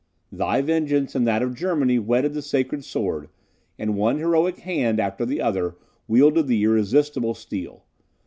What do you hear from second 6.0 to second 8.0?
wielded the irresistible steel.